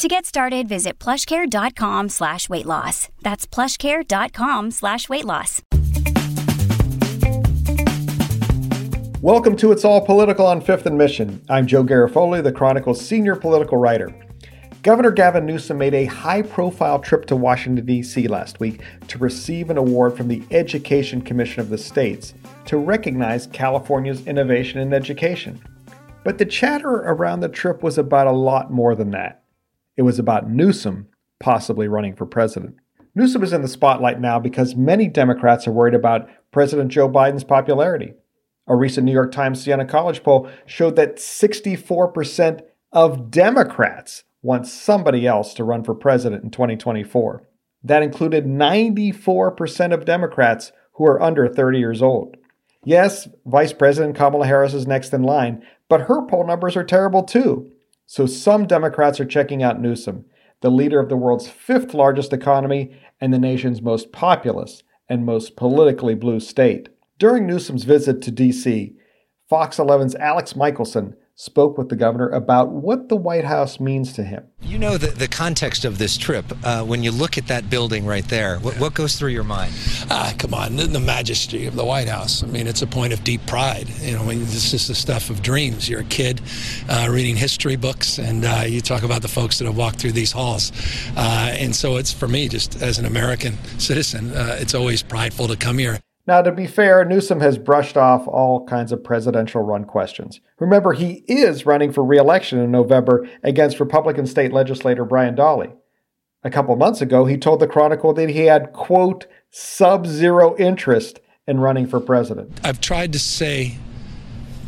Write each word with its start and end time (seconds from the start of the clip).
To 0.00 0.08
get 0.08 0.24
started, 0.24 0.66
visit 0.66 0.98
plushcare.com 0.98 2.08
slash 2.08 2.48
weight 2.48 2.64
loss. 2.64 3.10
That's 3.20 3.46
plushcare.com 3.46 4.70
slash 4.70 5.10
weight 5.10 5.26
loss. 5.26 5.60
Welcome 9.20 9.56
to 9.58 9.72
It's 9.72 9.84
All 9.84 10.00
Political 10.00 10.46
on 10.46 10.62
Fifth 10.62 10.86
and 10.86 10.96
Mission. 10.96 11.44
I'm 11.50 11.66
Joe 11.66 11.84
Garofoli, 11.84 12.42
the 12.42 12.50
Chronicle's 12.50 13.06
senior 13.06 13.36
political 13.36 13.76
writer. 13.76 14.10
Governor 14.82 15.10
Gavin 15.10 15.44
Newsom 15.44 15.76
made 15.76 15.92
a 15.92 16.06
high 16.06 16.40
profile 16.40 16.98
trip 16.98 17.26
to 17.26 17.36
Washington, 17.36 17.84
D.C. 17.84 18.26
last 18.26 18.58
week 18.58 18.80
to 19.08 19.18
receive 19.18 19.68
an 19.68 19.76
award 19.76 20.16
from 20.16 20.28
the 20.28 20.42
Education 20.50 21.20
Commission 21.20 21.60
of 21.60 21.68
the 21.68 21.76
States 21.76 22.32
to 22.64 22.78
recognize 22.78 23.48
California's 23.48 24.26
innovation 24.26 24.80
in 24.80 24.94
education. 24.94 25.60
But 26.24 26.38
the 26.38 26.46
chatter 26.46 26.88
around 26.88 27.40
the 27.40 27.50
trip 27.50 27.82
was 27.82 27.98
about 27.98 28.28
a 28.28 28.32
lot 28.32 28.72
more 28.72 28.94
than 28.94 29.10
that. 29.10 29.40
It 30.00 30.04
was 30.04 30.18
about 30.18 30.48
Newsom 30.48 31.08
possibly 31.40 31.86
running 31.86 32.16
for 32.16 32.24
president. 32.24 32.76
Newsom 33.14 33.42
is 33.42 33.52
in 33.52 33.60
the 33.60 33.68
spotlight 33.68 34.18
now 34.18 34.38
because 34.38 34.74
many 34.74 35.08
Democrats 35.08 35.68
are 35.68 35.72
worried 35.72 35.92
about 35.92 36.26
President 36.52 36.90
Joe 36.90 37.06
Biden's 37.06 37.44
popularity. 37.44 38.14
A 38.66 38.74
recent 38.74 39.04
New 39.04 39.12
York 39.12 39.30
Times 39.30 39.62
Siena 39.62 39.84
College 39.84 40.22
poll 40.22 40.48
showed 40.64 40.96
that 40.96 41.16
64% 41.16 42.62
of 42.92 43.30
Democrats 43.30 44.24
want 44.40 44.66
somebody 44.66 45.26
else 45.26 45.52
to 45.52 45.64
run 45.64 45.84
for 45.84 45.94
president 45.94 46.44
in 46.44 46.50
2024. 46.50 47.42
That 47.84 48.02
included 48.02 48.46
94% 48.46 49.92
of 49.92 50.06
Democrats 50.06 50.72
who 50.94 51.04
are 51.04 51.20
under 51.20 51.46
30 51.46 51.78
years 51.78 52.00
old. 52.00 52.38
Yes, 52.86 53.28
Vice 53.44 53.74
President 53.74 54.16
Kamala 54.16 54.46
Harris 54.46 54.72
is 54.72 54.86
next 54.86 55.12
in 55.12 55.24
line, 55.24 55.62
but 55.90 56.08
her 56.08 56.26
poll 56.26 56.46
numbers 56.46 56.74
are 56.74 56.84
terrible 56.84 57.22
too. 57.22 57.70
So 58.12 58.26
some 58.26 58.66
Democrats 58.66 59.20
are 59.20 59.24
checking 59.24 59.62
out 59.62 59.80
Newsom, 59.80 60.24
the 60.62 60.70
leader 60.70 60.98
of 60.98 61.08
the 61.08 61.16
world's 61.16 61.48
fifth 61.48 61.94
largest 61.94 62.32
economy 62.32 62.90
and 63.20 63.32
the 63.32 63.38
nation's 63.38 63.80
most 63.80 64.10
populous 64.10 64.82
and 65.08 65.24
most 65.24 65.54
politically 65.54 66.16
blue 66.16 66.40
state. 66.40 66.88
During 67.20 67.46
Newsom's 67.46 67.84
visit 67.84 68.20
to 68.22 68.32
D.C., 68.32 68.96
Fox 69.48 69.76
11's 69.76 70.16
Alex 70.16 70.56
Michaelson 70.56 71.14
spoke 71.40 71.78
with 71.78 71.88
the 71.88 71.96
governor 71.96 72.28
about 72.28 72.68
what 72.68 73.08
the 73.08 73.16
White 73.16 73.46
House 73.46 73.80
means 73.80 74.12
to 74.12 74.22
him. 74.22 74.44
You 74.60 74.78
know 74.78 74.98
the, 74.98 75.06
the 75.06 75.26
context 75.26 75.86
of 75.86 75.96
this 75.96 76.18
trip. 76.18 76.44
Uh, 76.62 76.84
when 76.84 77.02
you 77.02 77.10
look 77.10 77.38
at 77.38 77.46
that 77.46 77.70
building 77.70 78.04
right 78.04 78.28
there, 78.28 78.58
what, 78.58 78.78
what 78.78 78.92
goes 78.92 79.16
through 79.16 79.30
your 79.30 79.44
mind? 79.44 79.72
Ah, 80.10 80.34
come 80.36 80.52
on, 80.52 80.76
the, 80.76 80.84
the, 80.84 81.00
majesty 81.00 81.64
of 81.64 81.76
the 81.76 81.84
White 81.84 82.10
House. 82.10 82.42
I 82.42 82.46
mean, 82.46 82.66
it's 82.66 82.82
a 82.82 82.86
point 82.86 83.14
of 83.14 83.24
deep 83.24 83.44
pride. 83.46 83.88
You 84.02 84.16
know, 84.16 84.22
I 84.22 84.26
mean, 84.26 84.40
this 84.40 84.74
is 84.74 84.86
the 84.86 84.94
stuff 84.94 85.30
of 85.30 85.40
dreams. 85.40 85.88
You're 85.88 86.00
a 86.00 86.04
kid 86.04 86.42
uh, 86.90 87.08
reading 87.10 87.36
history 87.36 87.76
books, 87.76 88.18
and 88.18 88.44
uh, 88.44 88.64
you 88.66 88.82
talk 88.82 89.02
about 89.02 89.22
the 89.22 89.28
folks 89.28 89.58
that 89.60 89.64
have 89.64 89.78
walked 89.78 89.98
through 89.98 90.12
these 90.12 90.32
halls. 90.32 90.72
Uh, 91.16 91.54
and 91.58 91.74
so 91.74 91.96
it's 91.96 92.12
for 92.12 92.28
me, 92.28 92.48
just 92.48 92.82
as 92.82 92.98
an 92.98 93.06
American 93.06 93.54
citizen, 93.78 94.30
uh, 94.32 94.58
it's 94.60 94.74
always 94.74 95.02
prideful 95.02 95.48
to 95.48 95.56
come 95.56 95.78
here. 95.78 96.00
Now, 96.26 96.42
to 96.42 96.52
be 96.52 96.66
fair, 96.66 97.04
Newsom 97.04 97.40
has 97.40 97.58
brushed 97.58 97.96
off 97.96 98.28
all 98.28 98.66
kinds 98.66 98.92
of 98.92 99.02
presidential 99.02 99.62
run 99.62 99.84
questions. 99.84 100.40
Remember, 100.58 100.92
he 100.92 101.24
is 101.26 101.66
running 101.66 101.92
for 101.92 102.04
re 102.04 102.18
election 102.18 102.58
in 102.58 102.70
November 102.70 103.28
against 103.42 103.80
Republican 103.80 104.26
state 104.26 104.52
legislator 104.52 105.04
Brian 105.04 105.34
Dahle. 105.34 105.72
A 106.42 106.50
couple 106.50 106.74
months 106.76 107.00
ago, 107.00 107.26
he 107.26 107.36
told 107.36 107.60
the 107.60 107.66
Chronicle 107.66 108.12
that 108.14 108.30
he 108.30 108.46
had, 108.46 108.72
quote, 108.72 109.26
sub 109.50 110.06
zero 110.06 110.56
interest 110.56 111.20
in 111.46 111.60
running 111.60 111.86
for 111.86 112.00
president. 112.00 112.60
I've 112.64 112.80
tried 112.80 113.12
to 113.12 113.18
say 113.18 113.76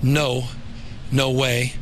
no, 0.02 0.44
no 1.10 1.30
way, 1.30 1.74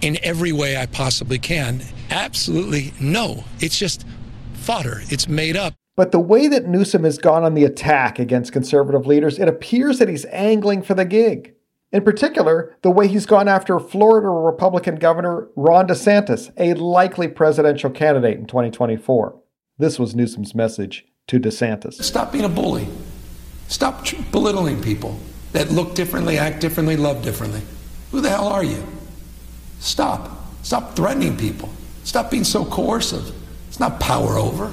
in 0.00 0.18
every 0.22 0.52
way 0.52 0.76
I 0.76 0.86
possibly 0.86 1.38
can. 1.38 1.82
Absolutely 2.10 2.92
no. 3.00 3.44
It's 3.60 3.78
just 3.78 4.06
fodder, 4.54 5.02
it's 5.08 5.28
made 5.28 5.56
up. 5.56 5.74
But 5.96 6.10
the 6.10 6.20
way 6.20 6.48
that 6.48 6.66
Newsom 6.66 7.04
has 7.04 7.18
gone 7.18 7.44
on 7.44 7.54
the 7.54 7.64
attack 7.64 8.18
against 8.18 8.52
conservative 8.52 9.06
leaders, 9.06 9.38
it 9.38 9.48
appears 9.48 9.98
that 9.98 10.08
he's 10.08 10.24
angling 10.26 10.82
for 10.82 10.94
the 10.94 11.04
gig. 11.04 11.54
In 11.92 12.02
particular, 12.02 12.76
the 12.82 12.90
way 12.90 13.06
he's 13.06 13.26
gone 13.26 13.46
after 13.46 13.78
Florida 13.78 14.28
Republican 14.28 14.96
Governor 14.96 15.48
Ron 15.54 15.86
DeSantis, 15.86 16.52
a 16.56 16.74
likely 16.74 17.28
presidential 17.28 17.90
candidate 17.90 18.36
in 18.36 18.46
2024. 18.46 19.40
This 19.78 19.98
was 19.98 20.16
Newsom's 20.16 20.54
message 20.54 21.06
to 21.28 21.38
DeSantis. 21.38 22.02
Stop 22.02 22.32
being 22.32 22.44
a 22.44 22.48
bully. 22.48 22.88
Stop 23.68 24.04
belittling 24.32 24.82
people 24.82 25.20
that 25.52 25.70
look 25.70 25.94
differently, 25.94 26.36
act 26.36 26.60
differently, 26.60 26.96
love 26.96 27.22
differently. 27.22 27.62
Who 28.10 28.20
the 28.20 28.30
hell 28.30 28.48
are 28.48 28.64
you? 28.64 28.84
Stop. 29.78 30.30
Stop 30.64 30.96
threatening 30.96 31.36
people. 31.36 31.70
Stop 32.02 32.32
being 32.32 32.44
so 32.44 32.64
coercive. 32.64 33.32
It's 33.68 33.78
not 33.78 34.00
power 34.00 34.36
over 34.36 34.72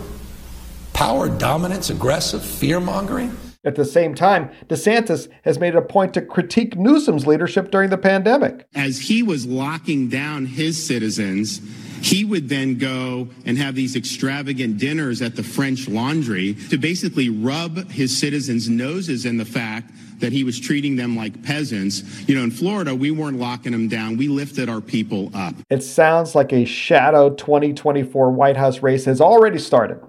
power, 0.93 1.29
dominance, 1.29 1.89
aggressive, 1.89 2.43
fear 2.43 2.79
mongering. 2.79 3.35
At 3.63 3.75
the 3.75 3.85
same 3.85 4.15
time, 4.15 4.49
DeSantis 4.69 5.27
has 5.43 5.59
made 5.59 5.75
it 5.75 5.77
a 5.77 5.83
point 5.83 6.15
to 6.15 6.21
critique 6.21 6.75
Newsom's 6.75 7.27
leadership 7.27 7.69
during 7.69 7.91
the 7.91 7.97
pandemic. 7.97 8.65
As 8.73 8.99
he 8.99 9.21
was 9.21 9.45
locking 9.45 10.09
down 10.09 10.47
his 10.47 10.83
citizens, 10.83 11.61
he 12.01 12.25
would 12.25 12.49
then 12.49 12.79
go 12.79 13.27
and 13.45 13.59
have 13.59 13.75
these 13.75 13.95
extravagant 13.95 14.79
dinners 14.79 15.21
at 15.21 15.35
the 15.35 15.43
French 15.43 15.87
Laundry 15.87 16.55
to 16.69 16.77
basically 16.79 17.29
rub 17.29 17.91
his 17.91 18.17
citizens' 18.17 18.67
noses 18.67 19.25
in 19.25 19.37
the 19.37 19.45
fact 19.45 19.91
that 20.21 20.31
he 20.31 20.43
was 20.43 20.59
treating 20.59 20.95
them 20.95 21.15
like 21.15 21.43
peasants. 21.43 22.03
You 22.27 22.35
know, 22.35 22.43
in 22.43 22.51
Florida, 22.51 22.95
we 22.95 23.11
weren't 23.11 23.37
locking 23.37 23.73
them 23.73 23.87
down. 23.87 24.17
We 24.17 24.27
lifted 24.27 24.69
our 24.69 24.81
people 24.81 25.29
up. 25.35 25.53
It 25.69 25.83
sounds 25.83 26.33
like 26.33 26.51
a 26.51 26.65
shadow 26.65 27.29
2024 27.35 28.31
White 28.31 28.57
House 28.57 28.81
race 28.81 29.05
has 29.05 29.21
already 29.21 29.59
started. 29.59 29.99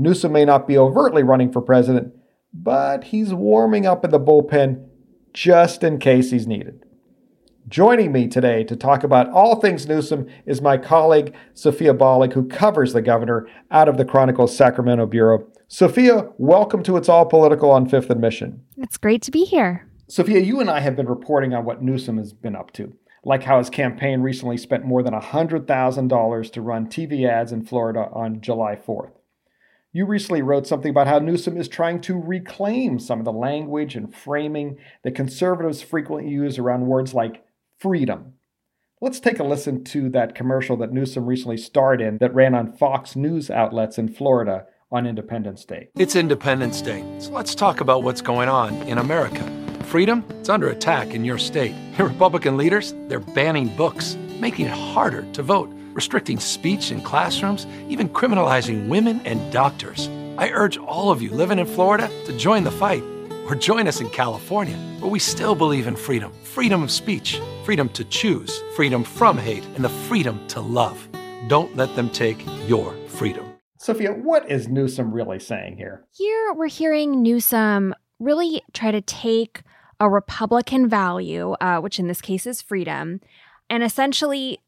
Newsom 0.00 0.32
may 0.32 0.46
not 0.46 0.66
be 0.66 0.78
overtly 0.78 1.22
running 1.22 1.52
for 1.52 1.60
president, 1.60 2.14
but 2.54 3.04
he's 3.04 3.34
warming 3.34 3.84
up 3.84 4.02
in 4.02 4.10
the 4.10 4.18
bullpen 4.18 4.88
just 5.34 5.84
in 5.84 5.98
case 5.98 6.30
he's 6.30 6.46
needed. 6.46 6.86
Joining 7.68 8.10
me 8.10 8.26
today 8.26 8.64
to 8.64 8.76
talk 8.76 9.04
about 9.04 9.28
all 9.28 9.60
things 9.60 9.86
Newsom 9.86 10.26
is 10.46 10.62
my 10.62 10.78
colleague, 10.78 11.34
Sophia 11.52 11.92
Bollag, 11.92 12.32
who 12.32 12.48
covers 12.48 12.94
the 12.94 13.02
governor 13.02 13.46
out 13.70 13.90
of 13.90 13.98
the 13.98 14.06
Chronicle's 14.06 14.56
Sacramento 14.56 15.04
Bureau. 15.04 15.46
Sophia, 15.68 16.30
welcome 16.38 16.82
to 16.84 16.96
It's 16.96 17.10
All 17.10 17.26
Political 17.26 17.70
on 17.70 17.86
Fifth 17.86 18.08
and 18.08 18.22
Mission. 18.22 18.62
It's 18.78 18.96
great 18.96 19.20
to 19.24 19.30
be 19.30 19.44
here. 19.44 19.86
Sophia, 20.08 20.40
you 20.40 20.60
and 20.60 20.70
I 20.70 20.80
have 20.80 20.96
been 20.96 21.10
reporting 21.10 21.52
on 21.52 21.66
what 21.66 21.82
Newsom 21.82 22.16
has 22.16 22.32
been 22.32 22.56
up 22.56 22.72
to, 22.72 22.94
like 23.22 23.42
how 23.42 23.58
his 23.58 23.68
campaign 23.68 24.22
recently 24.22 24.56
spent 24.56 24.86
more 24.86 25.02
than 25.02 25.12
$100,000 25.12 26.52
to 26.52 26.62
run 26.62 26.86
TV 26.86 27.28
ads 27.28 27.52
in 27.52 27.66
Florida 27.66 28.08
on 28.14 28.40
July 28.40 28.76
4th. 28.76 29.10
You 29.92 30.06
recently 30.06 30.40
wrote 30.40 30.68
something 30.68 30.90
about 30.90 31.08
how 31.08 31.18
Newsom 31.18 31.56
is 31.56 31.66
trying 31.66 32.00
to 32.02 32.16
reclaim 32.16 33.00
some 33.00 33.18
of 33.18 33.24
the 33.24 33.32
language 33.32 33.96
and 33.96 34.14
framing 34.14 34.78
that 35.02 35.16
conservatives 35.16 35.82
frequently 35.82 36.30
use 36.30 36.58
around 36.58 36.86
words 36.86 37.12
like 37.12 37.44
freedom. 37.76 38.34
Let's 39.00 39.18
take 39.18 39.40
a 39.40 39.44
listen 39.44 39.82
to 39.84 40.08
that 40.10 40.36
commercial 40.36 40.76
that 40.76 40.92
Newsom 40.92 41.26
recently 41.26 41.56
starred 41.56 42.00
in 42.00 42.18
that 42.18 42.32
ran 42.32 42.54
on 42.54 42.72
Fox 42.72 43.16
News 43.16 43.50
outlets 43.50 43.98
in 43.98 44.08
Florida 44.08 44.66
on 44.92 45.08
Independence 45.08 45.64
Day. 45.64 45.88
It's 45.96 46.14
Independence 46.14 46.80
Day, 46.82 47.04
so 47.18 47.32
let's 47.32 47.56
talk 47.56 47.80
about 47.80 48.04
what's 48.04 48.20
going 48.20 48.48
on 48.48 48.74
in 48.82 48.98
America. 48.98 49.44
Freedom, 49.86 50.24
it's 50.38 50.48
under 50.48 50.68
attack 50.68 51.14
in 51.14 51.24
your 51.24 51.38
state. 51.38 51.74
Your 51.98 52.06
Republican 52.10 52.56
leaders, 52.56 52.94
they're 53.08 53.18
banning 53.18 53.74
books, 53.76 54.16
making 54.38 54.66
it 54.66 54.72
harder 54.72 55.22
to 55.32 55.42
vote 55.42 55.72
restricting 55.92 56.40
speech 56.40 56.90
in 56.90 57.00
classrooms, 57.00 57.66
even 57.88 58.08
criminalizing 58.08 58.88
women 58.88 59.20
and 59.24 59.52
doctors. 59.52 60.08
I 60.38 60.50
urge 60.50 60.78
all 60.78 61.10
of 61.10 61.20
you 61.20 61.30
living 61.30 61.58
in 61.58 61.66
Florida 61.66 62.10
to 62.26 62.36
join 62.36 62.64
the 62.64 62.70
fight 62.70 63.02
or 63.46 63.54
join 63.54 63.88
us 63.88 64.00
in 64.00 64.08
California, 64.10 64.76
where 65.00 65.10
we 65.10 65.18
still 65.18 65.54
believe 65.54 65.86
in 65.86 65.96
freedom 65.96 66.32
freedom 66.44 66.82
of 66.82 66.90
speech, 66.90 67.40
freedom 67.64 67.88
to 67.90 68.04
choose, 68.04 68.62
freedom 68.74 69.04
from 69.04 69.38
hate, 69.38 69.64
and 69.76 69.84
the 69.84 69.88
freedom 69.88 70.40
to 70.48 70.60
love. 70.60 71.08
Don't 71.48 71.76
let 71.76 71.94
them 71.94 72.10
take 72.10 72.44
your 72.66 72.92
freedom. 73.06 73.46
Sophia, 73.78 74.12
what 74.12 74.50
is 74.50 74.68
Newsom 74.68 75.12
really 75.12 75.38
saying 75.38 75.76
here? 75.76 76.04
Here 76.12 76.52
we're 76.54 76.68
hearing 76.68 77.22
Newsom 77.22 77.94
really 78.18 78.62
try 78.72 78.90
to 78.90 79.00
take 79.00 79.62
a 79.98 80.08
Republican 80.08 80.88
value, 80.88 81.52
uh, 81.60 81.78
which 81.80 81.98
in 81.98 82.08
this 82.08 82.20
case 82.20 82.46
is 82.46 82.60
freedom, 82.60 83.20
and 83.68 83.82
essentially 83.82 84.60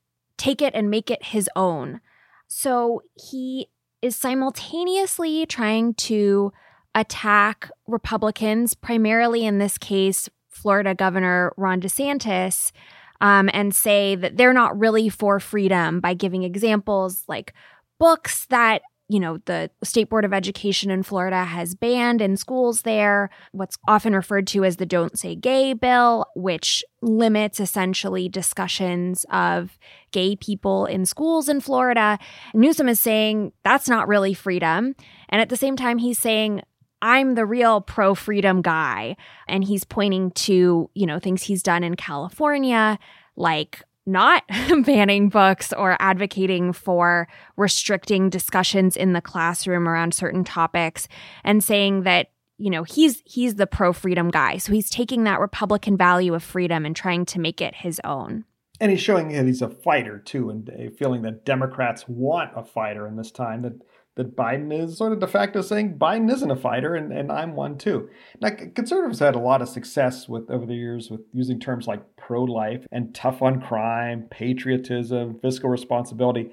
take 0.43 0.61
it 0.61 0.75
and 0.75 0.91
make 0.91 1.09
it 1.09 1.27
his 1.27 1.49
own. 1.55 2.01
So 2.49 3.03
he 3.15 3.69
is 4.03 4.17
simultaneously 4.17 5.47
trying 5.47 5.95
to 5.95 6.53
attack 6.97 7.71
Republicans, 7.87 8.75
primarily 8.75 9.47
in 9.47 9.59
this 9.59 9.79
case, 9.79 10.29
Florida 10.51 10.97
Governor 10.97 11.53
Ron 11.57 11.81
DeSantis, 11.81 12.73
um, 13.21 13.51
and 13.53 13.73
say 13.73 14.17
that 14.17 14.37
they're 14.37 14.53
not 14.53 14.77
really 14.77 15.09
for 15.09 15.39
freedom 15.39 16.01
by 16.01 16.13
giving 16.13 16.43
examples 16.43 17.23
like 17.29 17.55
books 18.01 18.47
that 18.47 18.83
you 19.13 19.21
know, 19.21 19.37
the 19.45 19.71
State 19.85 20.09
Board 20.09 20.25
of 20.25 20.33
Education 20.33 20.91
in 20.91 21.03
Florida 21.03 21.45
has 21.45 21.75
banned 21.75 22.23
in 22.23 22.39
schools 22.39 22.81
there 22.81 23.29
what's 23.53 23.77
often 23.87 24.15
referred 24.15 24.47
to 24.47 24.65
as 24.65 24.79
the 24.79 24.87
Don't 24.87 25.19
Say 25.19 25.35
Gay 25.35 25.75
bill, 25.75 26.25
which 26.35 26.83
limits 27.03 27.61
essentially 27.61 28.31
discussions 28.31 29.27
of 29.31 29.79
gay 30.13 30.35
people 30.35 30.87
in 30.87 31.05
schools 31.05 31.51
in 31.51 31.61
Florida. 31.61 32.19
Newsom 32.55 32.89
is 32.89 33.01
saying 33.01 33.53
that's 33.65 33.87
not 33.87 34.09
really 34.09 34.33
freedom. 34.33 34.95
And 35.29 35.43
at 35.43 35.51
the 35.51 35.59
same 35.59 35.77
time, 35.77 35.99
he's 35.99 36.19
saying, 36.19 36.63
I'm 37.03 37.35
the 37.35 37.45
real 37.45 37.83
pro 37.83 38.15
freedom 38.15 38.63
guy. 38.63 39.17
And 39.47 39.63
he's 39.63 39.85
pointing 39.85 40.31
to, 40.31 40.89
you 40.95 41.07
know, 41.07 41.19
things 41.19 41.43
he's 41.43 41.63
done 41.63 41.85
in 41.85 41.97
California, 41.97 42.99
like 43.37 43.83
not 44.07 44.43
banning 44.85 45.29
books 45.29 45.73
or 45.73 45.97
advocating 46.01 46.73
for 46.73 47.29
restricting 47.57 48.31
discussions 48.31 48.97
in 48.97 49.13
the 49.13 49.21
classroom 49.21 49.89
around 49.89 50.15
certain 50.15 50.45
topics 50.45 51.09
and 51.45 51.63
saying 51.63 52.03
that 52.03 52.31
you 52.59 52.71
know 52.71 52.83
he's 52.83 53.23
he's 53.25 53.57
the 53.57 53.67
pro 53.67 53.93
freedom 53.93 54.31
guy. 54.31 54.59
So 54.59 54.73
he's 54.73 54.91
taking 54.91 55.25
that 55.25 55.41
republican 55.41 55.97
value 55.97 56.35
of 56.35 56.43
freedom 56.43 56.85
and 56.85 56.95
trying 56.95 57.27
to 57.27 57.41
make 57.41 57.61
it 57.61 57.75
his 57.75 58.01
own. 58.05 58.45
And 58.81 58.91
he's 58.91 59.01
showing 59.01 59.29
that 59.29 59.47
he's 59.47 59.63
a 59.63 59.71
fighter 59.71 60.19
too 60.19 60.51
and 60.51 60.69
a 60.71 60.91
feeling 60.91 61.23
that 61.23 61.45
democrats 61.45 62.09
want 62.09 62.51
a 62.57 62.65
fighter 62.65 63.07
in 63.07 63.17
this 63.17 63.31
time 63.31 63.63
that 63.63 63.81
that 64.17 64.37
Biden 64.37 64.73
is 64.73 64.99
sort 64.99 65.13
of 65.13 65.21
de 65.21 65.27
facto 65.27 65.63
saying 65.63 65.99
Biden 65.99 66.31
isn't 66.31 66.51
a 66.51 66.57
fighter 66.57 66.95
and, 66.95 67.13
and 67.13 67.33
I'm 67.33 67.55
one 67.55 67.79
too. 67.79 68.11
Now, 68.41 68.51
conservatives 68.51 69.21
had 69.21 69.35
a 69.35 69.41
lot 69.41 69.63
of 69.63 69.69
success 69.69 70.29
with 70.29 70.51
over 70.51 70.67
the 70.67 70.75
years 70.75 71.11
with 71.11 71.23
using 71.33 71.59
terms 71.59 71.87
like 71.87 72.17
pro 72.17 72.43
life 72.45 72.87
and 72.93 73.15
tough 73.15 73.41
on 73.41 73.61
crime, 73.61 74.27
patriotism, 74.31 75.39
fiscal 75.41 75.71
responsibility. 75.71 76.53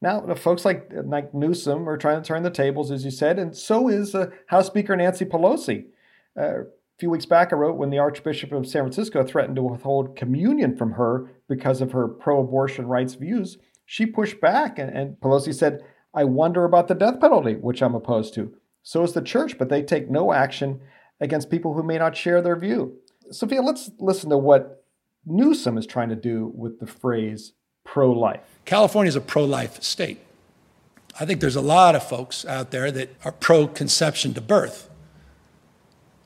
Now, 0.00 0.34
folks 0.34 0.64
like, 0.64 0.90
like 1.04 1.32
Newsom 1.34 1.88
are 1.88 1.96
trying 1.96 2.22
to 2.22 2.26
turn 2.26 2.42
the 2.42 2.50
tables, 2.50 2.90
as 2.90 3.04
you 3.04 3.10
said, 3.10 3.38
and 3.38 3.56
so 3.56 3.88
is 3.88 4.14
uh, 4.14 4.30
House 4.48 4.66
Speaker 4.66 4.96
Nancy 4.96 5.24
Pelosi. 5.24 5.86
Uh, 6.38 6.60
a 6.60 6.98
few 6.98 7.10
weeks 7.10 7.26
back, 7.26 7.52
I 7.52 7.56
wrote 7.56 7.76
when 7.76 7.90
the 7.90 7.98
Archbishop 7.98 8.52
of 8.52 8.66
San 8.66 8.82
Francisco 8.82 9.24
threatened 9.24 9.56
to 9.56 9.62
withhold 9.62 10.16
communion 10.16 10.76
from 10.76 10.92
her 10.92 11.32
because 11.48 11.80
of 11.80 11.92
her 11.92 12.06
pro 12.06 12.40
abortion 12.40 12.86
rights 12.86 13.14
views. 13.14 13.58
She 13.86 14.06
pushed 14.06 14.40
back, 14.40 14.78
and, 14.78 14.90
and 14.90 15.16
Pelosi 15.20 15.54
said, 15.54 15.80
I 16.14 16.24
wonder 16.24 16.64
about 16.64 16.88
the 16.88 16.94
death 16.94 17.20
penalty, 17.20 17.54
which 17.54 17.82
I'm 17.82 17.94
opposed 17.94 18.34
to. 18.34 18.54
So 18.82 19.02
is 19.02 19.12
the 19.12 19.22
church, 19.22 19.58
but 19.58 19.68
they 19.68 19.82
take 19.82 20.10
no 20.10 20.32
action 20.32 20.80
against 21.20 21.50
people 21.50 21.74
who 21.74 21.82
may 21.82 21.98
not 21.98 22.16
share 22.16 22.40
their 22.40 22.56
view. 22.56 22.98
Sophia, 23.30 23.62
let's 23.62 23.90
listen 23.98 24.30
to 24.30 24.38
what 24.38 24.84
Newsom 25.26 25.78
is 25.78 25.86
trying 25.86 26.10
to 26.10 26.16
do 26.16 26.52
with 26.54 26.78
the 26.80 26.86
phrase 26.86 27.52
pro 27.84 28.12
life. 28.12 28.60
California 28.64 29.08
is 29.08 29.16
a 29.16 29.20
pro 29.20 29.44
life 29.44 29.82
state. 29.82 30.20
I 31.18 31.24
think 31.24 31.40
there's 31.40 31.56
a 31.56 31.60
lot 31.60 31.94
of 31.94 32.06
folks 32.06 32.44
out 32.44 32.70
there 32.70 32.90
that 32.90 33.14
are 33.24 33.32
pro 33.32 33.66
conception 33.66 34.34
to 34.34 34.40
birth, 34.40 34.90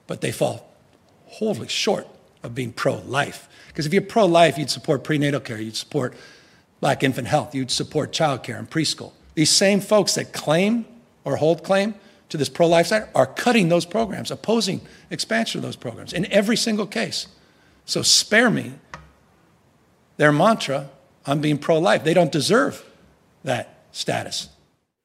but 0.07 0.21
they 0.21 0.33
fall 0.33 0.73
wholly 1.27 1.69
short 1.69 2.09
of 2.43 2.55
being 2.55 2.73
pro 2.73 2.97
life. 2.97 3.49
Because 3.69 3.87
if 3.87 3.93
you're 3.93 4.03
pro 4.03 4.27
life, 4.27 4.59
you'd 4.59 4.71
support 4.71 5.05
prenatal 5.05 5.41
care, 5.41 5.61
you'd 5.61 5.77
support 5.77 6.15
black 6.81 7.03
infant 7.03 7.29
health, 7.29 7.55
you'd 7.55 7.71
support 7.71 8.13
child 8.13 8.43
care 8.43 8.57
and 8.57 8.69
preschool. 8.69 9.13
These 9.39 9.53
same 9.53 9.79
folks 9.81 10.17
that 10.17 10.33
claim 10.33 10.85
or 11.23 11.37
hold 11.37 11.63
claim 11.63 11.95
to 12.29 12.37
this 12.37 12.49
pro 12.49 12.67
life 12.67 12.89
side 12.89 13.09
are 13.15 13.25
cutting 13.25 13.69
those 13.69 13.85
programs, 13.85 14.33
opposing 14.33 14.81
expansion 15.11 15.61
of 15.61 15.63
those 15.63 15.77
programs 15.77 16.13
in 16.13 16.27
every 16.33 16.57
single 16.57 16.89
case. 16.89 17.29
So 17.85 18.03
spare 18.03 18.51
me 18.51 18.73
their 20.17 20.33
mantra 20.33 20.91
I'm 21.25 21.41
being 21.41 21.57
pro 21.57 21.79
life. 21.79 22.03
They 22.03 22.15
don't 22.15 22.33
deserve 22.33 22.85
that 23.45 23.85
status. 23.93 24.49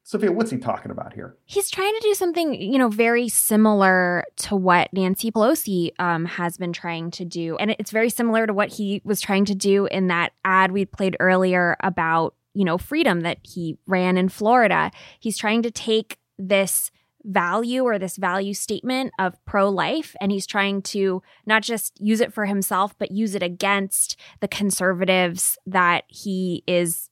Sophia, 0.02 0.32
what's 0.32 0.50
he 0.50 0.58
talking 0.58 0.90
about 0.90 1.14
here? 1.14 1.38
He's 1.46 1.70
trying 1.70 1.94
to 1.94 2.02
do 2.02 2.16
something, 2.16 2.60
you 2.60 2.80
know, 2.80 2.90
very 2.90 3.30
similar 3.30 4.24
to 4.38 4.56
what 4.56 4.92
Nancy 4.94 5.30
Pelosi 5.30 5.92
um, 6.00 6.26
has 6.26 6.58
been 6.58 6.74
trying 6.74 7.12
to 7.12 7.24
do. 7.24 7.56
And 7.58 7.76
it's 7.78 7.92
very 7.92 8.10
similar 8.10 8.48
to 8.48 8.54
what 8.54 8.70
he 8.70 9.00
was 9.06 9.22
trying 9.22 9.46
to 9.46 9.54
do 9.54 9.86
in 9.86 10.08
that 10.08 10.34
ad 10.44 10.72
we 10.72 10.86
played 10.86 11.18
earlier 11.20 11.78
about 11.82 12.34
you 12.54 12.66
know, 12.66 12.78
freedom 12.78 13.22
that 13.22 13.40
he 13.44 13.78
ran 13.88 14.18
in 14.18 14.30
Florida. 14.30 14.92
He's 15.20 15.38
trying 15.38 15.64
to 15.64 15.72
take 15.72 16.18
this 16.38 16.92
value 17.24 17.84
or 17.84 17.98
this 17.98 18.18
value 18.18 18.54
statement 18.54 19.14
of 19.18 19.44
pro 19.46 19.70
life 19.70 20.16
and 20.20 20.32
he's 20.32 20.46
trying 20.48 20.82
to 20.82 21.22
not 21.46 21.64
just 21.64 22.00
use 22.00 22.22
it 22.22 22.34
for 22.34 22.46
himself, 22.46 22.98
but 22.98 23.12
use 23.12 23.34
it 23.34 23.44
against 23.44 24.20
the 24.42 24.48
conservatives 24.48 25.58
that 25.66 26.04
he 26.08 26.64
is 26.68 27.10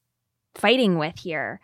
fighting 0.56 0.98
with 0.98 1.20
here. 1.20 1.62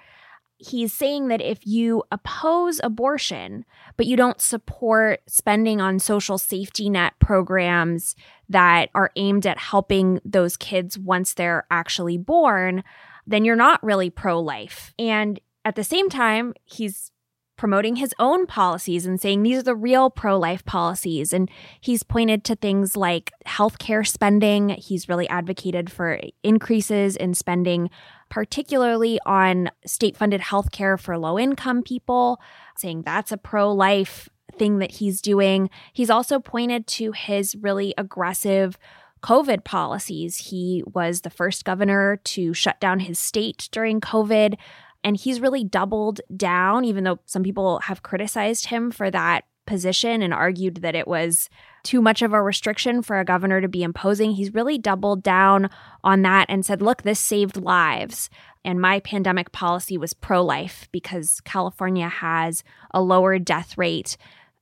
He's 0.59 0.91
saying 0.91 1.27
that 1.27 1.41
if 1.41 1.68
you 1.68 2.03
oppose 2.12 2.81
abortion, 2.83 3.63
but 3.95 4.07
you 4.07 4.15
don't 4.15 4.41
support 4.41 5.21
spending 5.27 5.80
on 5.80 6.00
social 6.00 6.39
safety 6.39 6.89
net 6.89 7.13
programs 7.19 8.15
that 8.50 8.89
are 8.95 9.12
aimed 9.15 9.45
at 9.45 9.59
helping 9.59 10.19
those 10.25 10.57
kids 10.57 10.97
once 10.97 11.35
they're 11.35 11.68
actually 11.69 12.18
born, 12.18 12.83
then 13.27 13.45
you're 13.45 13.56
not 13.56 13.83
really 13.83 14.09
pro 14.09 14.39
life. 14.39 14.94
And 14.97 15.39
at 15.65 15.75
the 15.75 15.83
same 15.83 16.09
time, 16.09 16.53
he's 16.63 17.12
promoting 17.57 17.95
his 17.95 18.13
own 18.19 18.45
policies 18.45 19.06
and 19.06 19.19
saying 19.19 19.41
these 19.41 19.57
are 19.57 19.63
the 19.63 19.75
real 19.75 20.09
pro 20.09 20.38
life 20.38 20.63
policies. 20.63 21.33
And 21.33 21.50
he's 21.81 22.03
pointed 22.03 22.44
to 22.45 22.56
things 22.56 22.95
like 22.95 23.33
healthcare 23.45 24.07
spending. 24.07 24.69
He's 24.69 25.09
really 25.09 25.27
advocated 25.27 25.91
for 25.91 26.21
increases 26.44 27.15
in 27.15 27.33
spending, 27.33 27.89
particularly 28.29 29.19
on 29.25 29.71
state 29.85 30.15
funded 30.15 30.41
healthcare 30.41 31.00
for 31.00 31.18
low 31.18 31.38
income 31.38 31.81
people, 31.81 32.39
saying 32.77 33.01
that's 33.01 33.31
a 33.31 33.38
pro 33.38 33.73
life 33.73 34.30
thing 34.57 34.77
that 34.77 34.91
he's 34.91 35.19
doing. 35.19 35.69
He's 35.94 36.09
also 36.09 36.39
pointed 36.39 36.88
to 36.88 37.12
his 37.12 37.56
really 37.56 37.94
aggressive 37.97 38.77
COVID 39.24 39.64
policies. 39.64 40.38
He 40.38 40.84
was 40.86 41.22
the 41.22 41.30
first 41.30 41.66
governor 41.66 42.19
to 42.25 42.54
shut 42.54 42.80
down 42.80 43.00
his 43.00 43.19
state 43.19 43.69
during 43.72 44.02
COVID. 44.02 44.58
And 45.04 45.16
he's 45.16 45.42
really 45.42 45.64
doubled 45.64 46.22
down, 46.36 46.86
even 46.86 47.04
though 47.04 47.19
some 47.25 47.44
people 47.44 47.80
have 47.80 48.04
criticized 48.04 48.68
him 48.68 48.92
for 48.92 49.10
that 49.12 49.46
position 49.66 50.22
and 50.22 50.34
argued 50.34 50.78
that 50.78 50.96
it 50.96 51.08
was 51.08 51.50
too 51.84 52.02
much 52.02 52.22
of 52.22 52.34
a 52.34 52.42
restriction 52.42 53.02
for 53.02 53.19
a 53.19 53.26
governor 53.26 53.62
to 53.62 53.68
be 53.68 53.83
imposing. 53.83 54.31
He's 54.31 54.54
really 54.54 54.78
doubled 54.78 55.24
down 55.24 55.69
on 56.04 56.24
that 56.24 56.47
and 56.50 56.66
said, 56.66 56.81
look, 56.81 57.04
this 57.04 57.19
saved 57.19 57.57
lives. 57.57 58.30
And 58.66 58.81
my 58.81 59.00
pandemic 59.02 59.52
policy 59.52 59.97
was 59.97 60.14
pro 60.14 60.44
life 60.44 60.90
because 60.92 61.42
California 61.42 62.09
has 62.09 62.64
a 62.92 63.02
lower 63.02 63.40
death 63.40 63.78
rate 63.78 64.18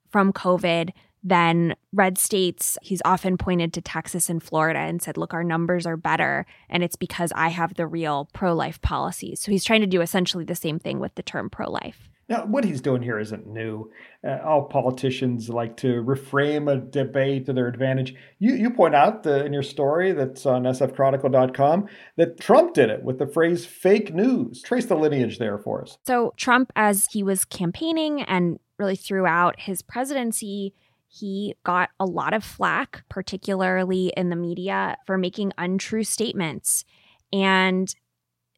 from 0.10 0.34
COVID 0.34 0.92
than 1.26 1.76
red 1.92 2.20
states. 2.20 2.78
He's 2.84 3.02
often 3.04 3.36
pointed 3.36 3.74
to 3.74 3.82
Texas 3.82 4.30
and 4.30 4.42
Florida 4.42 4.80
and 4.80 5.02
said, 5.02 5.18
look, 5.18 5.34
our 5.34 5.44
numbers 5.44 5.88
are 5.88 5.98
better. 5.98 6.46
And 6.70 6.84
it's 6.84 6.96
because 6.96 7.32
I 7.36 7.50
have 7.50 7.74
the 7.74 7.88
real 7.88 8.30
pro 8.32 8.54
life 8.54 8.80
policies. 8.82 9.42
So 9.42 9.52
he's 9.52 9.64
trying 9.64 9.82
to 9.82 9.88
do 9.88 10.02
essentially 10.02 10.46
the 10.46 10.56
same 10.56 10.78
thing 10.78 11.00
with 11.00 11.16
the 11.16 11.24
term 11.24 11.50
pro 11.50 11.70
life. 11.70 12.10
Now, 12.28 12.46
what 12.46 12.64
he's 12.64 12.82
doing 12.82 13.04
here 13.04 13.20
isn't 13.20 13.46
new. 13.46 13.92
Uh, 14.24 14.40
all 14.44 14.64
politicians 14.64 15.50
like 15.50 15.78
to 15.78 16.04
reframe 16.04 16.72
a 16.72 16.78
debate 16.78 17.46
to 17.46 17.54
their 17.54 17.68
advantage. 17.68 18.16
You, 18.40 18.56
you 18.56 18.72
point 18.72 18.96
out 18.96 19.24
the, 19.24 19.46
in 19.46 19.54
your 19.54 19.64
story 19.64 20.12
that's 20.12 20.46
on 20.46 20.64
sfchronicle.com 20.64 21.88
that 22.18 22.40
Trump 22.40 22.74
did 22.74 22.90
it 22.90 23.04
with 23.04 23.20
the 23.20 23.28
phrase 23.28 23.66
fake 23.66 24.14
news. 24.14 24.64
Trace 24.64 24.86
the 24.86 24.96
lineage 24.96 25.38
there 25.38 25.60
for 25.60 25.84
us. 25.84 26.00
So, 26.06 26.34
Trump, 26.36 26.72
as 26.76 27.08
he 27.12 27.22
was 27.22 27.46
campaigning 27.46 28.24
and 28.24 28.60
really 28.80 28.96
throughout 28.96 29.60
his 29.60 29.84
presidency, 29.84 30.74
he 31.16 31.56
got 31.64 31.90
a 32.00 32.06
lot 32.06 32.34
of 32.34 32.44
flack, 32.44 33.04
particularly 33.10 34.12
in 34.18 34.30
the 34.30 34.36
media, 34.36 34.98
for 35.06 35.18
making 35.18 35.54
untrue 35.58 36.04
statements. 36.04 36.84
And 37.32 37.94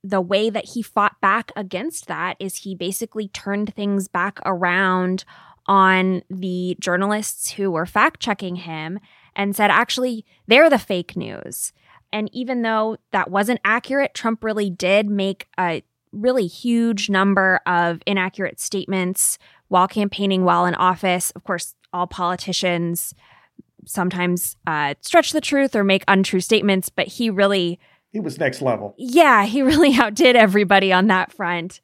the 0.03 0.21
way 0.21 0.49
that 0.49 0.69
he 0.69 0.81
fought 0.81 1.19
back 1.21 1.51
against 1.55 2.07
that 2.07 2.37
is 2.39 2.57
he 2.57 2.73
basically 2.75 3.27
turned 3.27 3.73
things 3.73 4.07
back 4.07 4.39
around 4.45 5.23
on 5.67 6.23
the 6.29 6.77
journalists 6.79 7.51
who 7.51 7.69
were 7.69 7.85
fact 7.85 8.21
checking 8.21 8.55
him 8.57 8.99
and 9.35 9.55
said, 9.55 9.69
actually, 9.69 10.25
they're 10.47 10.69
the 10.69 10.79
fake 10.79 11.15
news. 11.15 11.73
And 12.11 12.29
even 12.33 12.61
though 12.61 12.97
that 13.11 13.29
wasn't 13.29 13.59
accurate, 13.65 14.13
Trump 14.13 14.43
really 14.43 14.69
did 14.69 15.09
make 15.09 15.47
a 15.59 15.83
really 16.13 16.47
huge 16.47 17.09
number 17.09 17.59
of 17.65 18.01
inaccurate 18.07 18.59
statements 18.59 19.37
while 19.67 19.87
campaigning 19.87 20.45
while 20.45 20.65
in 20.65 20.73
office. 20.75 21.31
Of 21.31 21.43
course, 21.43 21.75
all 21.93 22.07
politicians 22.07 23.13
sometimes 23.85 24.57
uh, 24.67 24.95
stretch 25.01 25.31
the 25.31 25.41
truth 25.41 25.75
or 25.75 25.83
make 25.83 26.03
untrue 26.07 26.39
statements, 26.41 26.89
but 26.89 27.07
he 27.07 27.29
really. 27.29 27.79
He 28.11 28.19
was 28.19 28.39
next 28.39 28.61
level. 28.61 28.95
Yeah, 28.97 29.45
he 29.45 29.61
really 29.63 29.95
outdid 29.95 30.35
everybody 30.35 30.91
on 30.91 31.07
that 31.07 31.31
front. 31.31 31.81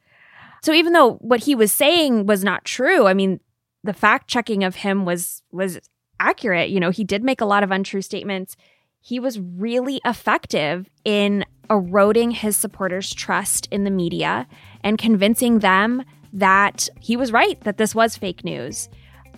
So 0.62 0.74
even 0.74 0.93
though 0.93 1.15
what 1.15 1.41
he 1.41 1.55
was 1.55 1.72
saying 1.72 2.25
was 2.25 2.43
not 2.43 2.63
true, 2.63 3.07
I 3.07 3.13
mean, 3.13 3.39
the 3.83 3.93
fact 3.93 4.29
checking 4.29 4.63
of 4.63 4.75
him 4.75 5.05
was 5.05 5.41
was 5.51 5.79
accurate. 6.19 6.69
You 6.69 6.79
know, 6.79 6.89
he 6.89 7.03
did 7.03 7.24
make 7.24 7.41
a 7.41 7.45
lot 7.45 7.63
of 7.63 7.72
untrue 7.72 8.01
statements. 8.01 8.55
He 9.01 9.19
was 9.19 9.39
really 9.39 10.00
effective 10.05 10.89
in 11.03 11.43
eroding 11.69 12.31
his 12.31 12.55
supporters' 12.55 13.13
trust 13.13 13.67
in 13.72 13.83
the 13.83 13.91
media 13.91 14.48
and 14.81 14.98
convincing 14.98 15.60
them 15.60 16.03
that 16.31 16.88
he 17.00 17.17
was 17.17 17.31
right, 17.31 17.60
that 17.62 17.77
this 17.77 17.93
was 17.93 18.15
fake 18.15 18.45
news. 18.45 18.89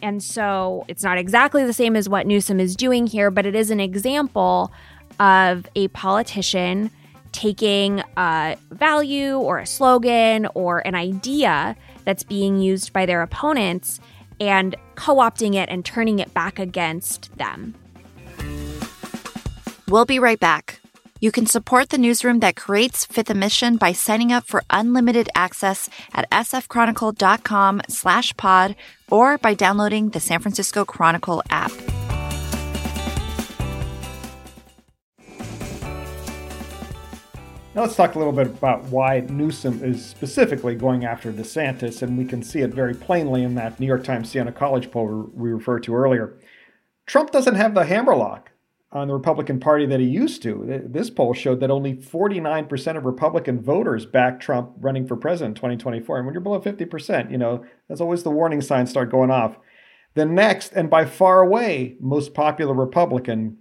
And 0.02 0.22
so 0.22 0.86
it's 0.88 1.04
not 1.04 1.18
exactly 1.18 1.66
the 1.66 1.74
same 1.74 1.96
as 1.96 2.08
what 2.08 2.28
Newsom 2.28 2.60
is 2.60 2.76
doing 2.76 3.08
here, 3.08 3.32
but 3.32 3.46
it 3.46 3.56
is 3.56 3.72
an 3.72 3.80
example 3.80 4.72
of 5.20 5.68
a 5.76 5.88
politician 5.90 6.92
taking 7.32 8.02
a 8.16 8.56
value 8.72 9.38
or 9.38 9.60
a 9.60 9.66
slogan 9.66 10.48
or 10.54 10.80
an 10.88 10.96
idea 10.96 11.76
that's 12.06 12.24
being 12.24 12.60
used 12.60 12.94
by 12.94 13.06
their 13.06 13.22
opponents 13.22 14.00
and 14.40 14.76
co 14.96 15.16
opting 15.16 15.56
it 15.56 15.70
and 15.70 15.84
turning 15.84 16.20
it 16.20 16.34
back 16.34 16.60
against 16.60 17.36
them. 17.38 17.76
We'll 19.88 20.06
be 20.06 20.20
right 20.20 20.40
back. 20.40 20.80
You 21.26 21.32
can 21.32 21.48
support 21.48 21.90
the 21.90 21.98
newsroom 21.98 22.40
that 22.42 22.56
creates 22.56 23.04
Fifth 23.04 23.32
and 23.32 23.40
Mission 23.40 23.78
by 23.78 23.94
signing 23.94 24.32
up 24.32 24.46
for 24.46 24.62
unlimited 24.70 25.28
access 25.34 25.90
at 26.14 26.30
sfchronicle.com 26.30 27.82
slash 27.90 28.38
pod 28.38 28.76
or 29.10 29.40
by 29.40 29.56
downloading 29.56 30.10
the 30.10 30.20
San 30.20 30.40
Francisco 30.40 30.86
Chronicle 30.86 31.42
app. 31.50 31.72
Now 37.74 37.82
let's 37.82 37.96
talk 37.96 38.14
a 38.14 38.20
little 38.20 38.32
bit 38.32 38.46
about 38.46 38.84
why 38.84 39.22
Newsom 39.22 39.84
is 39.84 40.06
specifically 40.06 40.76
going 40.76 41.06
after 41.06 41.34
DeSantis, 41.34 42.04
and 42.04 42.20
we 42.20 42.26
can 42.26 42.44
see 42.44 42.60
it 42.60 42.70
very 42.70 42.94
plainly 42.94 43.42
in 43.42 43.56
that 43.56 43.80
New 43.80 43.88
York 43.88 44.04
Times 44.04 44.30
Siena 44.30 44.52
College 44.52 44.92
poll 44.92 45.32
we 45.34 45.50
referred 45.50 45.82
to 45.86 45.96
earlier. 45.96 46.38
Trump 47.08 47.32
doesn't 47.32 47.56
have 47.56 47.74
the 47.74 47.86
hammerlock 47.86 48.52
on 48.96 49.10
the 49.10 49.14
Republican 49.14 49.60
Party 49.60 49.86
that 49.86 50.00
he 50.00 50.06
used 50.06 50.42
to. 50.42 50.82
This 50.88 51.10
poll 51.10 51.34
showed 51.34 51.60
that 51.60 51.70
only 51.70 51.96
49% 51.96 52.96
of 52.96 53.04
Republican 53.04 53.62
voters 53.62 54.06
back 54.06 54.40
Trump 54.40 54.72
running 54.80 55.06
for 55.06 55.18
president 55.18 55.58
in 55.58 55.62
2024. 55.62 56.18
And 56.18 56.26
when 56.26 56.34
you're 56.34 56.40
below 56.40 56.62
50%, 56.62 57.30
you 57.30 57.38
know, 57.38 57.66
that's 57.90 58.00
always 58.00 58.24
the 58.24 58.32
warning 58.32 58.62
signs 58.62 58.90
start 58.90 59.12
going 59.12 59.32
off. 59.32 59.58
The 60.14 60.26
next, 60.26 60.72
and 60.72 60.90
by 60.90 61.04
far 61.04 61.42
away, 61.42 61.98
most 62.00 62.34
popular 62.34 62.74
Republican 62.74 63.58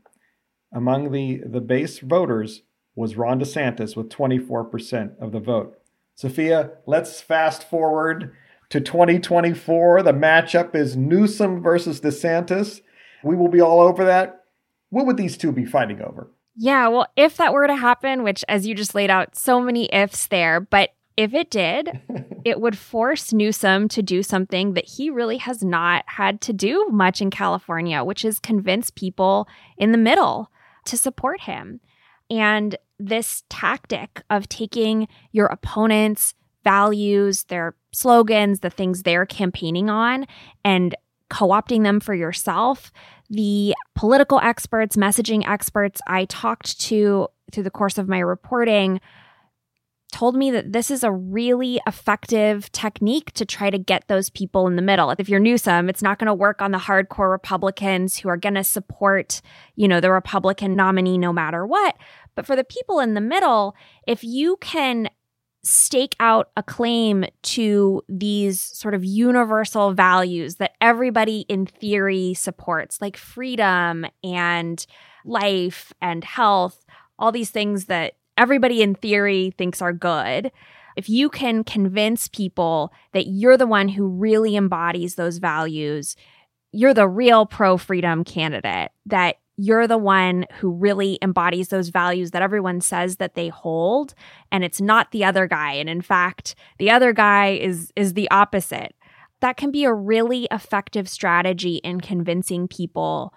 among 0.72 1.10
the, 1.10 1.40
the 1.44 1.60
base 1.60 1.98
voters 1.98 2.62
was 2.94 3.16
Ron 3.16 3.40
DeSantis 3.40 3.96
with 3.96 4.10
24% 4.10 5.18
of 5.20 5.32
the 5.32 5.40
vote. 5.40 5.76
Sophia, 6.14 6.74
let's 6.86 7.20
fast 7.20 7.68
forward 7.68 8.32
to 8.68 8.80
2024. 8.80 10.04
The 10.04 10.12
matchup 10.12 10.76
is 10.76 10.96
Newsom 10.96 11.60
versus 11.60 12.00
DeSantis. 12.00 12.82
We 13.24 13.34
will 13.34 13.48
be 13.48 13.60
all 13.60 13.80
over 13.80 14.04
that. 14.04 14.43
What 14.94 15.06
would 15.06 15.16
these 15.16 15.36
two 15.36 15.50
be 15.50 15.64
fighting 15.64 16.00
over? 16.00 16.30
Yeah, 16.54 16.86
well, 16.86 17.08
if 17.16 17.36
that 17.38 17.52
were 17.52 17.66
to 17.66 17.74
happen, 17.74 18.22
which 18.22 18.44
as 18.48 18.64
you 18.64 18.76
just 18.76 18.94
laid 18.94 19.10
out, 19.10 19.34
so 19.34 19.60
many 19.60 19.92
ifs 19.92 20.28
there, 20.28 20.60
but 20.60 20.90
if 21.16 21.34
it 21.34 21.50
did, 21.50 22.00
it 22.44 22.60
would 22.60 22.78
force 22.78 23.32
Newsom 23.32 23.88
to 23.88 24.02
do 24.02 24.22
something 24.22 24.74
that 24.74 24.84
he 24.84 25.10
really 25.10 25.38
has 25.38 25.64
not 25.64 26.04
had 26.06 26.40
to 26.42 26.52
do 26.52 26.86
much 26.92 27.20
in 27.20 27.30
California, 27.30 28.04
which 28.04 28.24
is 28.24 28.38
convince 28.38 28.90
people 28.90 29.48
in 29.76 29.90
the 29.90 29.98
middle 29.98 30.52
to 30.84 30.96
support 30.96 31.40
him. 31.40 31.80
And 32.30 32.76
this 33.00 33.42
tactic 33.48 34.22
of 34.30 34.48
taking 34.48 35.08
your 35.32 35.46
opponent's 35.46 36.34
values, 36.62 37.42
their 37.44 37.74
slogans, 37.92 38.60
the 38.60 38.70
things 38.70 39.02
they're 39.02 39.26
campaigning 39.26 39.90
on, 39.90 40.28
and 40.64 40.94
co 41.30 41.48
opting 41.48 41.82
them 41.82 41.98
for 41.98 42.14
yourself. 42.14 42.92
The 43.34 43.74
political 43.96 44.38
experts, 44.38 44.94
messaging 44.94 45.44
experts 45.48 46.00
I 46.06 46.26
talked 46.26 46.80
to 46.82 47.26
through 47.50 47.64
the 47.64 47.70
course 47.70 47.98
of 47.98 48.08
my 48.08 48.20
reporting 48.20 49.00
told 50.12 50.36
me 50.36 50.52
that 50.52 50.72
this 50.72 50.88
is 50.92 51.02
a 51.02 51.10
really 51.10 51.80
effective 51.88 52.70
technique 52.70 53.32
to 53.32 53.44
try 53.44 53.70
to 53.70 53.78
get 53.78 54.06
those 54.06 54.30
people 54.30 54.68
in 54.68 54.76
the 54.76 54.82
middle. 54.82 55.10
If 55.10 55.28
you're 55.28 55.40
Newsom, 55.40 55.88
it's 55.88 56.02
not 56.02 56.20
going 56.20 56.28
to 56.28 56.34
work 56.34 56.62
on 56.62 56.70
the 56.70 56.78
hardcore 56.78 57.28
Republicans 57.28 58.18
who 58.18 58.28
are 58.28 58.36
going 58.36 58.54
to 58.54 58.62
support, 58.62 59.42
you 59.74 59.88
know, 59.88 60.00
the 60.00 60.12
Republican 60.12 60.76
nominee 60.76 61.18
no 61.18 61.32
matter 61.32 61.66
what. 61.66 61.96
But 62.36 62.46
for 62.46 62.54
the 62.54 62.62
people 62.62 63.00
in 63.00 63.14
the 63.14 63.20
middle, 63.20 63.74
if 64.06 64.22
you 64.22 64.56
can 64.60 65.08
stake 65.64 66.14
out 66.20 66.50
a 66.56 66.62
claim 66.62 67.24
to 67.42 68.02
these 68.08 68.60
sort 68.60 68.94
of 68.94 69.04
universal 69.04 69.92
values 69.92 70.56
that 70.56 70.72
everybody 70.80 71.40
in 71.48 71.66
theory 71.66 72.34
supports, 72.34 73.00
like 73.00 73.16
freedom 73.16 74.04
and 74.22 74.86
life 75.24 75.92
and 76.00 76.22
health, 76.22 76.84
all 77.18 77.32
these 77.32 77.50
things 77.50 77.86
that 77.86 78.14
everybody 78.36 78.82
in 78.82 78.94
theory 78.94 79.54
thinks 79.56 79.80
are 79.80 79.92
good. 79.92 80.52
If 80.96 81.08
you 81.08 81.28
can 81.28 81.64
convince 81.64 82.28
people 82.28 82.92
that 83.12 83.26
you're 83.26 83.56
the 83.56 83.66
one 83.66 83.88
who 83.88 84.06
really 84.06 84.56
embodies 84.56 85.14
those 85.14 85.38
values, 85.38 86.14
you're 86.72 86.94
the 86.94 87.08
real 87.08 87.46
pro 87.46 87.76
freedom 87.76 88.22
candidate, 88.22 88.90
that 89.06 89.36
you're 89.56 89.86
the 89.86 89.98
one 89.98 90.46
who 90.58 90.72
really 90.72 91.18
embodies 91.22 91.68
those 91.68 91.90
values 91.90 92.32
that 92.32 92.42
everyone 92.42 92.80
says 92.80 93.16
that 93.16 93.34
they 93.34 93.48
hold 93.48 94.14
and 94.50 94.64
it's 94.64 94.80
not 94.80 95.10
the 95.10 95.24
other 95.24 95.46
guy 95.46 95.72
and 95.72 95.88
in 95.88 96.02
fact 96.02 96.54
the 96.78 96.90
other 96.90 97.12
guy 97.12 97.50
is 97.50 97.92
is 97.94 98.14
the 98.14 98.30
opposite 98.30 98.94
that 99.40 99.56
can 99.56 99.70
be 99.70 99.84
a 99.84 99.92
really 99.92 100.48
effective 100.50 101.08
strategy 101.08 101.76
in 101.76 102.00
convincing 102.00 102.66
people 102.66 103.32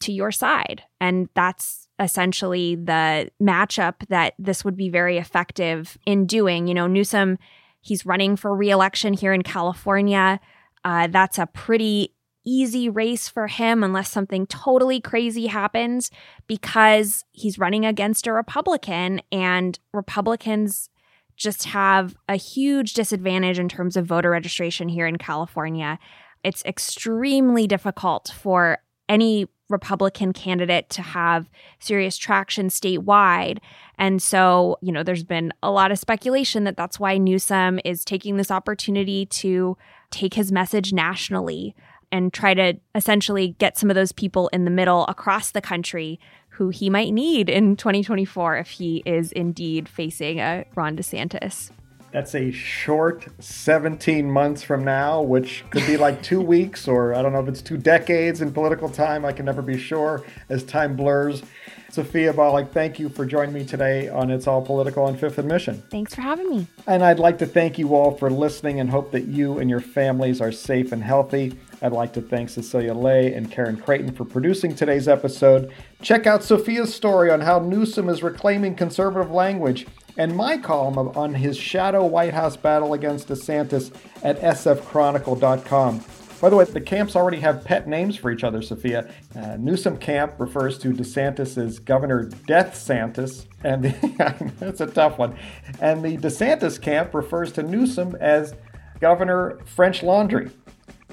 to 0.00 0.12
your 0.12 0.30
side 0.30 0.82
and 1.00 1.28
that's 1.34 1.86
essentially 1.98 2.74
the 2.74 3.30
matchup 3.42 3.94
that 4.08 4.34
this 4.38 4.64
would 4.64 4.76
be 4.76 4.88
very 4.88 5.18
effective 5.18 5.96
in 6.06 6.26
doing. 6.26 6.66
You 6.66 6.74
know, 6.74 6.86
Newsom, 6.86 7.38
he's 7.80 8.06
running 8.06 8.36
for 8.36 8.54
reelection 8.54 9.14
here 9.14 9.32
in 9.32 9.42
California. 9.42 10.40
Uh, 10.84 11.08
that's 11.08 11.38
a 11.38 11.46
pretty 11.46 12.14
easy 12.46 12.88
race 12.88 13.28
for 13.28 13.48
him 13.48 13.82
unless 13.82 14.10
something 14.10 14.46
totally 14.46 15.00
crazy 15.00 15.48
happens 15.48 16.10
because 16.46 17.24
he's 17.32 17.58
running 17.58 17.84
against 17.84 18.26
a 18.26 18.32
Republican 18.32 19.20
and 19.30 19.78
Republicans 19.92 20.88
just 21.36 21.64
have 21.64 22.16
a 22.28 22.36
huge 22.36 22.94
disadvantage 22.94 23.58
in 23.58 23.68
terms 23.68 23.96
of 23.96 24.06
voter 24.06 24.30
registration 24.30 24.88
here 24.88 25.06
in 25.06 25.18
California. 25.18 25.98
It's 26.42 26.64
extremely 26.64 27.66
difficult 27.66 28.32
for 28.34 28.78
any 29.08 29.46
Republican 29.68 30.32
candidate 30.32 30.88
to 30.90 31.02
have 31.02 31.50
serious 31.80 32.16
traction 32.16 32.68
statewide. 32.68 33.58
And 33.98 34.22
so, 34.22 34.78
you 34.80 34.92
know, 34.92 35.02
there's 35.02 35.24
been 35.24 35.52
a 35.62 35.70
lot 35.70 35.90
of 35.90 35.98
speculation 35.98 36.64
that 36.64 36.76
that's 36.76 37.00
why 37.00 37.18
Newsom 37.18 37.80
is 37.84 38.04
taking 38.04 38.36
this 38.36 38.50
opportunity 38.50 39.26
to 39.26 39.76
take 40.10 40.34
his 40.34 40.52
message 40.52 40.92
nationally 40.92 41.74
and 42.12 42.32
try 42.32 42.54
to 42.54 42.74
essentially 42.94 43.56
get 43.58 43.76
some 43.76 43.90
of 43.90 43.96
those 43.96 44.12
people 44.12 44.48
in 44.48 44.64
the 44.64 44.70
middle 44.70 45.04
across 45.06 45.50
the 45.50 45.60
country 45.60 46.18
who 46.50 46.70
he 46.70 46.88
might 46.88 47.12
need 47.12 47.50
in 47.50 47.76
2024 47.76 48.56
if 48.56 48.70
he 48.70 49.02
is 49.04 49.30
indeed 49.32 49.88
facing 49.88 50.40
a 50.40 50.64
Ron 50.74 50.96
DeSantis. 50.96 51.70
That's 52.12 52.34
a 52.34 52.50
short 52.50 53.26
17 53.40 54.30
months 54.30 54.62
from 54.62 54.82
now, 54.82 55.20
which 55.20 55.64
could 55.68 55.86
be 55.86 55.98
like 55.98 56.22
two 56.22 56.40
weeks, 56.54 56.88
or 56.88 57.14
I 57.14 57.20
don't 57.20 57.34
know 57.34 57.40
if 57.40 57.48
it's 57.48 57.60
two 57.60 57.76
decades 57.76 58.40
in 58.40 58.52
political 58.52 58.88
time. 58.88 59.26
I 59.26 59.32
can 59.32 59.44
never 59.44 59.60
be 59.60 59.76
sure 59.76 60.24
as 60.48 60.62
time 60.62 60.96
blurs. 60.96 61.42
Sophia 61.90 62.32
Bollag, 62.32 62.70
thank 62.72 62.98
you 62.98 63.08
for 63.08 63.26
joining 63.26 63.54
me 63.54 63.64
today 63.64 64.08
on 64.08 64.30
It's 64.30 64.46
All 64.46 64.60
Political 64.60 65.04
on 65.04 65.16
Fifth 65.16 65.38
and 65.38 65.46
Mission. 65.46 65.82
Thanks 65.90 66.14
for 66.14 66.20
having 66.20 66.48
me. 66.48 66.66
And 66.86 67.04
I'd 67.04 67.18
like 67.18 67.38
to 67.38 67.46
thank 67.46 67.78
you 67.78 67.94
all 67.94 68.16
for 68.16 68.30
listening 68.30 68.80
and 68.80 68.88
hope 68.88 69.12
that 69.12 69.26
you 69.26 69.58
and 69.58 69.68
your 69.68 69.80
families 69.80 70.40
are 70.40 70.52
safe 70.52 70.92
and 70.92 71.02
healthy. 71.02 71.58
I'd 71.82 71.92
like 71.92 72.12
to 72.14 72.22
thank 72.22 72.48
Cecilia 72.48 72.94
Lei 72.94 73.32
and 73.34 73.50
Karen 73.50 73.76
Creighton 73.76 74.12
for 74.12 74.24
producing 74.24 74.74
today's 74.74 75.08
episode. 75.08 75.72
Check 76.02 76.26
out 76.26 76.42
Sophia's 76.42 76.94
story 76.94 77.30
on 77.30 77.42
how 77.42 77.58
Newsom 77.58 78.08
is 78.08 78.22
reclaiming 78.22 78.74
conservative 78.74 79.30
language 79.30 79.86
and 80.16 80.34
my 80.34 80.56
column 80.56 80.98
on 80.98 81.34
his 81.34 81.56
shadow 81.56 82.04
White 82.04 82.32
House 82.34 82.56
battle 82.56 82.94
against 82.94 83.28
DeSantis 83.28 83.94
at 84.22 84.40
sfchronicle.com. 84.40 86.04
By 86.40 86.50
the 86.50 86.56
way, 86.56 86.64
the 86.64 86.80
camps 86.80 87.16
already 87.16 87.40
have 87.40 87.64
pet 87.64 87.88
names 87.88 88.16
for 88.16 88.30
each 88.30 88.44
other, 88.44 88.60
Sophia. 88.60 89.10
Uh, 89.34 89.56
Newsom 89.58 89.96
camp 89.96 90.34
refers 90.38 90.78
to 90.78 90.90
DeSantis 90.92 91.56
as 91.56 91.78
Governor 91.78 92.24
Death 92.46 92.74
Santis, 92.74 93.46
and 93.64 93.84
that's 94.58 94.80
a 94.80 94.86
tough 94.86 95.18
one. 95.18 95.36
And 95.80 96.04
the 96.04 96.18
DeSantis 96.18 96.80
camp 96.80 97.14
refers 97.14 97.52
to 97.52 97.62
Newsom 97.62 98.16
as 98.20 98.54
Governor 99.00 99.60
French 99.64 100.02
Laundry. 100.02 100.50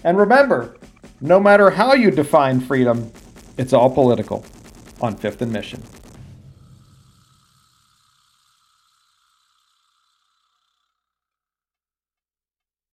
And 0.03 0.17
remember, 0.17 0.75
no 1.21 1.39
matter 1.39 1.69
how 1.69 1.93
you 1.93 2.11
define 2.11 2.59
freedom, 2.59 3.11
it's 3.57 3.73
all 3.73 3.89
political 3.89 4.45
on 5.01 5.15
Fifth 5.15 5.41
and 5.41 5.51
Mission. 5.51 5.81